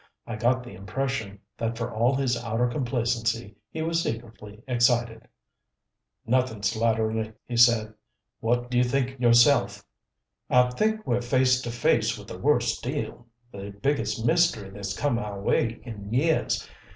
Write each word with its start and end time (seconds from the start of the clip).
I 0.25 0.35
got 0.35 0.63
the 0.63 0.73
impression 0.73 1.37
that 1.59 1.77
for 1.77 1.93
all 1.93 2.15
his 2.15 2.35
outer 2.35 2.65
complacency 2.67 3.55
he 3.69 3.83
was 3.83 4.01
secretly 4.01 4.63
excited. 4.67 5.27
"Nothing, 6.25 6.63
Slatterly," 6.63 7.35
he 7.45 7.55
said. 7.55 7.93
"What 8.39 8.71
do 8.71 8.79
you 8.79 8.83
think 8.83 9.19
yourself?" 9.19 9.85
"I 10.49 10.71
think 10.71 11.05
we're 11.05 11.21
face 11.21 11.61
to 11.61 11.69
face 11.69 12.17
with 12.17 12.29
the 12.29 12.39
worst 12.39 12.83
deal, 12.83 13.27
the 13.51 13.75
biggest 13.79 14.25
mystery 14.25 14.71
that's 14.71 14.97
come 14.97 15.19
our 15.19 15.39
way 15.39 15.79
in 15.83 16.11
years. 16.11 16.67